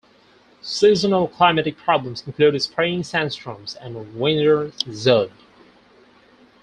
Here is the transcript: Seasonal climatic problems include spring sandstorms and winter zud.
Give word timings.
Seasonal 0.63 1.27
climatic 1.27 1.77
problems 1.77 2.23
include 2.25 2.59
spring 2.59 3.03
sandstorms 3.03 3.75
and 3.75 4.15
winter 4.19 4.69
zud. 4.89 5.29